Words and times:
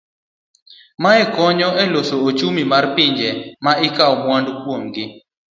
Mae 1.03 1.23
konyo 1.35 1.69
e 1.83 1.85
loso 1.93 2.15
uchumi 2.29 2.61
mar 2.71 2.85
pinje 2.95 3.29
ma 3.63 3.73
ikawo 3.87 4.13
mwandu 4.23 4.51
kuom 4.61 4.83
gi. 4.93 5.05